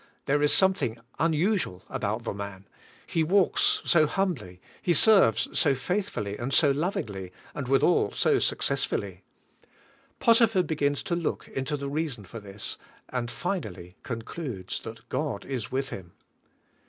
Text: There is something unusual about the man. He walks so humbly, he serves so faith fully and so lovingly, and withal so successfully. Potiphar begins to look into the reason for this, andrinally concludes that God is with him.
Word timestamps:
There 0.25 0.41
is 0.41 0.51
something 0.51 0.97
unusual 1.19 1.83
about 1.87 2.23
the 2.23 2.33
man. 2.33 2.67
He 3.05 3.23
walks 3.23 3.83
so 3.85 4.07
humbly, 4.07 4.59
he 4.81 4.93
serves 4.93 5.47
so 5.53 5.75
faith 5.75 6.09
fully 6.09 6.37
and 6.39 6.51
so 6.51 6.71
lovingly, 6.71 7.31
and 7.53 7.67
withal 7.67 8.11
so 8.11 8.39
successfully. 8.39 9.21
Potiphar 10.19 10.63
begins 10.63 11.03
to 11.03 11.15
look 11.15 11.47
into 11.49 11.77
the 11.77 11.87
reason 11.87 12.25
for 12.25 12.39
this, 12.39 12.79
andrinally 13.13 13.93
concludes 14.01 14.81
that 14.81 15.07
God 15.09 15.45
is 15.45 15.71
with 15.71 15.89
him. 15.89 16.13